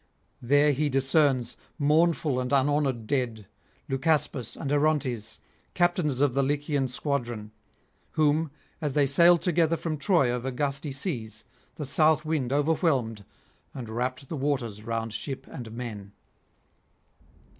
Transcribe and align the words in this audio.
There 0.41 0.71
he 0.71 0.89
discerns, 0.89 1.55
mournful 1.77 2.39
and 2.39 2.51
unhonoured 2.51 3.05
dead, 3.05 3.45
Leucaspis 3.87 4.55
and 4.55 4.71
Orontes, 4.73 5.37
captains 5.75 6.21
of 6.21 6.33
the 6.33 6.41
Lycian 6.41 6.87
squadron, 6.87 7.51
whom, 8.13 8.49
as 8.81 8.93
they 8.93 9.05
sailed 9.05 9.43
together 9.43 9.77
from 9.77 9.97
Troy 9.97 10.31
over 10.31 10.49
gusty 10.49 10.91
seas, 10.91 11.43
the 11.75 11.85
south 11.85 12.25
wind 12.25 12.51
overwhelmed 12.51 13.23
and 13.75 13.89
wrapped 13.89 14.27
the 14.27 14.37
waters 14.37 14.81
round 14.81 15.13
ship 15.13 15.45
and 15.45 15.71
men. 15.71 16.13